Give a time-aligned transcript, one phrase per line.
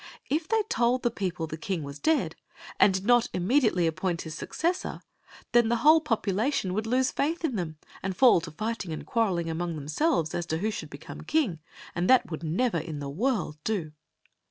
[0.31, 2.35] If they told the people the king was dead,
[2.79, 5.01] and did not immediately appoint his successor,
[5.51, 9.05] then the whole population would lose faith in them and fall to fight ing and
[9.05, 11.59] quarreling among themselves as to who should become king;
[11.93, 13.91] and that would never in the world do.